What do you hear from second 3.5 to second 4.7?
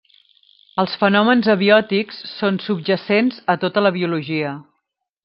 a tota la biologia.